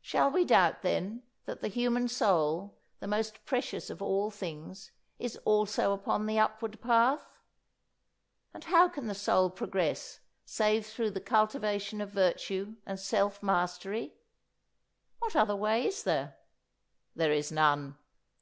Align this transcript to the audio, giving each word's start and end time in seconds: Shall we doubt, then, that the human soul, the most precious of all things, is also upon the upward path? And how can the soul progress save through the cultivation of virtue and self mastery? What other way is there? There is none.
Shall 0.00 0.30
we 0.30 0.46
doubt, 0.46 0.80
then, 0.80 1.22
that 1.44 1.60
the 1.60 1.68
human 1.68 2.08
soul, 2.08 2.78
the 3.00 3.06
most 3.06 3.44
precious 3.44 3.90
of 3.90 4.00
all 4.00 4.30
things, 4.30 4.90
is 5.18 5.36
also 5.44 5.92
upon 5.92 6.24
the 6.24 6.38
upward 6.38 6.80
path? 6.80 7.26
And 8.54 8.64
how 8.64 8.88
can 8.88 9.06
the 9.06 9.14
soul 9.14 9.50
progress 9.50 10.20
save 10.46 10.86
through 10.86 11.10
the 11.10 11.20
cultivation 11.20 12.00
of 12.00 12.08
virtue 12.08 12.76
and 12.86 12.98
self 12.98 13.42
mastery? 13.42 14.14
What 15.18 15.36
other 15.36 15.54
way 15.54 15.86
is 15.86 16.04
there? 16.04 16.38
There 17.14 17.32
is 17.32 17.52
none. 17.52 17.98